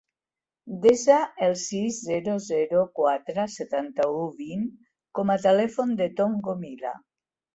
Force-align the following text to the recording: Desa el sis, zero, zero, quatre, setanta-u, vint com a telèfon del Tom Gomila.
Desa 0.85 1.17
el 1.47 1.51
sis, 1.63 1.99
zero, 2.05 2.37
zero, 2.45 2.79
quatre, 3.01 3.45
setanta-u, 3.57 4.23
vint 4.39 4.65
com 5.19 5.35
a 5.35 5.39
telèfon 5.47 5.95
del 6.03 6.19
Tom 6.23 6.41
Gomila. 6.49 6.95